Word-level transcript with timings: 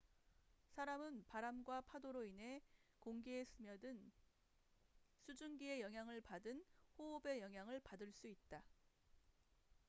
사람은 0.71 1.25
바람과 1.27 1.81
파도로 1.81 2.23
인해 2.25 2.59
공기에 2.97 3.45
스며든 3.45 4.11
수증기의 5.19 5.81
영향을 5.81 6.21
받은 6.21 6.65
호흡의 6.97 7.39
영향을 7.41 7.79
받을 7.81 8.11
수 8.11 8.27
있다 8.27 8.63